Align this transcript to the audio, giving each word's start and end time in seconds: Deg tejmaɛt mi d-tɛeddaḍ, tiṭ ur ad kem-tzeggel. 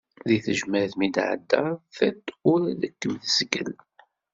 Deg 0.27 0.39
tejmaɛt 0.45 0.93
mi 0.97 1.07
d-tɛeddaḍ, 1.09 1.73
tiṭ 1.95 2.23
ur 2.51 2.59
ad 2.71 2.81
kem-tzeggel. 2.99 3.71